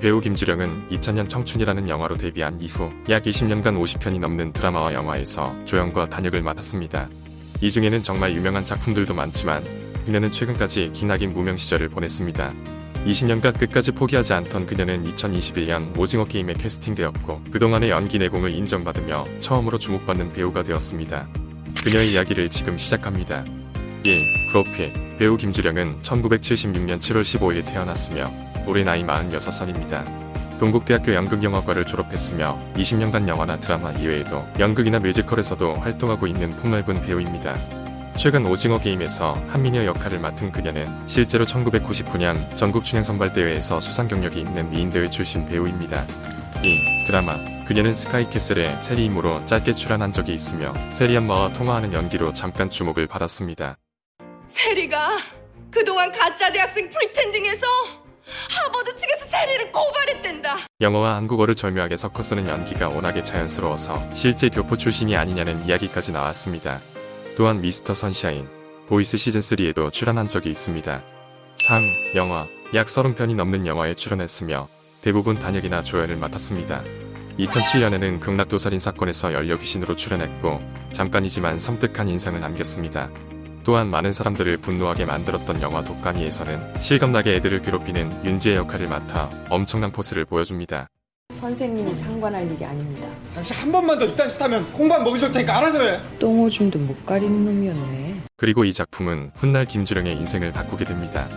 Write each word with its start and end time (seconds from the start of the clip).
배우 0.00 0.20
김주령은 0.20 0.88
2000년 0.90 1.28
청춘이라는 1.28 1.88
영화로 1.88 2.16
데뷔한 2.16 2.60
이후 2.60 2.92
약 3.08 3.24
20년간 3.24 3.82
50편이 3.82 4.20
넘는 4.20 4.52
드라마와 4.52 4.94
영화에서 4.94 5.56
조연과 5.64 6.08
단역을 6.08 6.40
맡았습니다. 6.40 7.08
이 7.60 7.70
중에는 7.70 8.04
정말 8.04 8.32
유명한 8.32 8.64
작품들도 8.64 9.12
많지만 9.12 9.64
그녀는 10.06 10.30
최근까지 10.30 10.92
기나긴 10.92 11.32
무명 11.32 11.56
시절을 11.56 11.88
보냈습니다. 11.88 12.52
20년간 13.06 13.58
끝까지 13.58 13.90
포기하지 13.90 14.34
않던 14.34 14.66
그녀는 14.66 15.04
2021년 15.12 15.98
오징어 15.98 16.24
게임에 16.24 16.52
캐스팅되었고 16.52 17.42
그동안의 17.50 17.90
연기 17.90 18.18
내공을 18.18 18.52
인정받으며 18.54 19.24
처음으로 19.40 19.78
주목받는 19.78 20.32
배우가 20.32 20.62
되었습니다. 20.62 21.26
그녀의 21.82 22.12
이야기를 22.12 22.50
지금 22.50 22.78
시작합니다. 22.78 23.44
1. 24.04 24.48
프로필 24.48 24.92
배우 25.18 25.36
김주령은 25.36 26.02
1976년 26.02 27.00
7월 27.00 27.22
15일 27.22 27.66
태어났으며 27.66 28.47
올해 28.68 28.84
나이 28.84 29.02
46살입니다. 29.02 30.04
동국대학교 30.58 31.14
연극영화과를 31.14 31.86
졸업했으며 31.86 32.58
20년간 32.74 33.28
영화나 33.28 33.58
드라마 33.58 33.92
이외에도 33.92 34.46
연극이나 34.58 34.98
뮤지컬에서도 34.98 35.74
활동하고 35.74 36.26
있는 36.26 36.50
폭넓은 36.56 37.00
배우입니다. 37.02 37.56
최근 38.16 38.44
오징어 38.46 38.78
게임에서 38.78 39.34
한미녀 39.48 39.84
역할을 39.86 40.18
맡은 40.18 40.50
그녀는 40.50 40.88
실제로 41.06 41.44
1999년 41.44 42.56
전국 42.56 42.84
춘향 42.84 43.04
선발대회에서 43.04 43.80
수상 43.80 44.08
경력이 44.08 44.40
있는 44.40 44.68
미인대회 44.70 45.08
출신 45.08 45.46
배우입니다. 45.46 46.04
2. 46.64 47.04
드라마 47.06 47.36
그녀는 47.64 47.94
스카이캐슬의 47.94 48.80
세리임으로 48.80 49.44
짧게 49.44 49.74
출연한 49.74 50.12
적이 50.12 50.34
있으며 50.34 50.72
세리 50.90 51.16
엄마와 51.16 51.52
통화하는 51.52 51.92
연기로 51.92 52.32
잠깐 52.32 52.68
주목을 52.68 53.06
받았습니다. 53.06 53.76
세리가 54.48 55.10
그동안 55.70 56.10
가짜 56.10 56.50
대학생 56.50 56.90
pretending해서 56.90 57.66
하버드 58.50 58.94
측에서 58.96 59.26
세리를 59.26 59.72
고발했댄다. 59.72 60.56
영어와 60.80 61.16
한국어를 61.16 61.54
절묘하게 61.54 61.96
섞어 61.96 62.22
쓰는 62.22 62.48
연기가 62.48 62.88
워낙에 62.88 63.22
자연스러워서 63.22 64.14
실제 64.14 64.48
교포 64.48 64.76
출신이 64.76 65.16
아니냐는 65.16 65.64
이야기까지 65.66 66.12
나왔습니다. 66.12 66.80
또한 67.36 67.60
미스터 67.60 67.94
선샤인, 67.94 68.48
보이스 68.88 69.16
시즌3에도 69.16 69.92
출연한 69.92 70.28
적이 70.28 70.50
있습니다. 70.50 71.02
상, 71.56 71.84
영화, 72.14 72.46
약 72.74 72.86
30편이 72.86 73.34
넘는 73.34 73.66
영화에 73.66 73.94
출연했으며 73.94 74.68
대부분 75.02 75.38
단역이나 75.38 75.82
조연을 75.82 76.16
맡았습니다. 76.16 76.82
2007년에는 77.38 78.20
극락도살인 78.20 78.80
사건에서 78.80 79.32
열녀 79.32 79.56
귀신으로 79.58 79.94
출연했고 79.94 80.60
잠깐이지만 80.92 81.58
섬뜩한 81.58 82.08
인상을 82.08 82.40
남겼습니다. 82.40 83.08
또한 83.68 83.88
많은 83.88 84.12
사람들을 84.12 84.56
분노하게 84.56 85.04
만들었던 85.04 85.60
영화 85.60 85.84
독가니에서는 85.84 86.80
실감나게 86.80 87.34
애들을 87.34 87.60
괴롭히는 87.60 88.24
윤지의 88.24 88.56
역할을 88.56 88.86
맡아 88.86 89.28
엄청난 89.50 89.92
포스를 89.92 90.24
보여줍니다. 90.24 90.88
선생님이 91.34 91.92
상관할 91.92 92.50
일이 92.50 92.64
아닙니다. 92.64 93.06
당신 93.34 93.58
한 93.58 93.70
번만 93.70 93.98
더 93.98 94.06
이딴 94.06 94.26
짓 94.26 94.40
하면 94.40 94.72
공방 94.72 95.04
먹이줄 95.04 95.32
테니까 95.32 95.58
알아서 95.58 95.82
해. 95.82 96.00
똥오줌도 96.18 96.78
못 96.78 97.04
가리는 97.04 97.44
놈이었네. 97.44 98.22
그리고 98.38 98.64
이 98.64 98.72
작품은 98.72 99.32
훗날 99.36 99.66
김주령의 99.66 100.16
인생을 100.16 100.50
바꾸게 100.50 100.86
됩니다. 100.86 101.28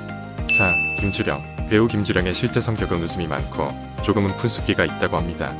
4. 0.57 0.73
김주령 1.01 1.67
배우 1.69 1.89
김주령의 1.89 2.33
실제 2.33 2.61
성격은 2.61 3.03
웃음이 3.03 3.27
많고 3.27 3.73
조금은 4.03 4.37
푼숙기가 4.37 4.85
있다고 4.85 5.17
합니다. 5.17 5.53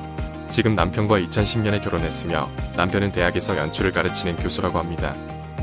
지금 0.48 0.76
남편과 0.76 1.20
2010년에 1.20 1.84
결혼했으며 1.84 2.50
남편은 2.78 3.12
대학에서 3.12 3.58
연출을 3.58 3.92
가르치는 3.92 4.38
교수라고 4.38 4.80
합니다. 4.80 5.14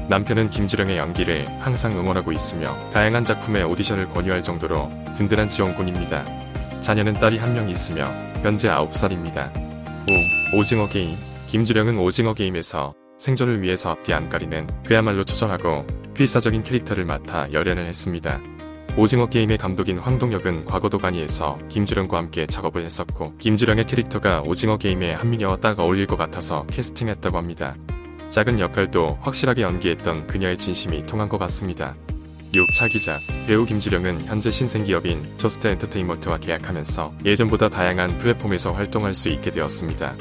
남편은 0.09 0.51
김주령의 0.51 0.97
연기를 0.97 1.47
항상 1.61 1.99
응원하고 1.99 2.33
있으며 2.33 2.75
다양한 2.91 3.25
작품에 3.25 3.63
오디션을 3.63 4.09
권유할 4.11 4.43
정도로 4.43 4.91
든든한 5.17 5.49
지원군입니다. 5.49 6.25
자녀는 6.81 7.15
딸이 7.15 7.39
한 7.39 7.53
명 7.55 7.69
있으며 7.69 8.07
현재 8.43 8.69
9살입니다. 8.69 9.51
5. 10.53 10.59
오징어 10.59 10.89
게임 10.89 11.17
김주령은 11.49 11.99
오징어 11.99 12.33
게임에서 12.35 12.95
생존을 13.19 13.63
위해서 13.63 13.91
앞뒤 13.91 14.15
안 14.15 14.29
가리는 14.29 14.67
그야말로 14.87 15.25
초절하고 15.25 15.87
필사적인 16.15 16.63
캐릭터를 16.65 17.05
맡아 17.05 17.53
열연을 17.53 17.87
했습니다. 17.87 18.41
오징어 18.97 19.27
게임의 19.27 19.59
감독인 19.59 19.99
황동혁은 19.99 20.65
과거 20.65 20.89
도가니에서 20.89 21.59
김주령과 21.69 22.17
함께 22.17 22.47
작업을 22.47 22.85
했었고 22.85 23.37
김주령의 23.39 23.87
캐릭터가 23.87 24.43
오징어 24.43 24.79
게임의 24.79 25.15
한미녀와 25.17 25.59
딱 25.59 25.79
어울릴 25.79 26.07
것 26.07 26.17
같아서 26.17 26.65
캐스팅했다고 26.69 27.37
합니다. 27.37 27.77
작은 28.31 28.61
역할도 28.61 29.19
확실하게 29.23 29.63
연기했던 29.63 30.27
그녀의 30.27 30.59
진심이 30.59 31.07
통한 31.07 31.29
것 31.29 31.39
같습니다. 31.39 31.97
6. 32.55 32.73
차기작 32.75 33.21
배우 33.47 33.65
김주령은 33.65 34.27
현재 34.27 34.51
신생기업인 34.51 35.35
저스트 35.39 35.67
엔터테인먼트와 35.67 36.39
계약하면서 36.39 37.15
예전보다 37.25 37.69
다양한 37.69 38.19
플랫폼에서 38.19 38.73
활동할 38.73 39.15
수 39.15 39.29
있게 39.29 39.51
되었습니다. 39.51 40.15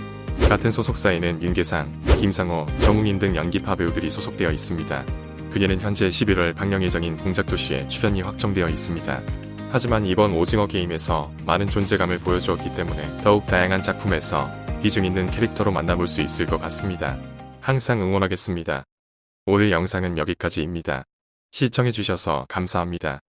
같은 0.48 0.72
소속사에는 0.72 1.42
윤계상, 1.42 1.92
김상호, 2.20 2.66
정웅인 2.80 3.20
등 3.20 3.36
연기파 3.36 3.76
배우들이 3.76 4.10
소속되어 4.10 4.52
있습니다. 4.52 5.06
그녀는 5.52 5.80
현재 5.80 6.08
11월 6.08 6.56
방영 6.56 6.84
예정인 6.84 7.18
공작도시에 7.18 7.88
출연이 7.88 8.22
확정되어 8.22 8.68
있습니다. 8.68 9.22
하지만 9.72 10.06
이번 10.06 10.34
오징어 10.34 10.66
게임에서 10.66 11.32
많은 11.46 11.68
존재감을 11.68 12.20
보여주었기 12.20 12.76
때문에 12.76 13.22
더욱 13.24 13.46
다양한 13.48 13.84
작품에서 13.84 14.50
비중 14.82 15.04
있는 15.04 15.28
캐릭터로 15.28 15.72
만나볼 15.72 16.08
수 16.08 16.22
있을 16.22 16.46
것 16.46 16.62
같습니다. 16.62 17.18
항상 17.68 18.02
응원하겠습니다. 18.02 18.86
오늘 19.46 19.72
영상은 19.74 20.18
여기까지입니다. 20.18 21.04
시청해주셔서 21.52 22.46
감사합니다. 22.48 23.20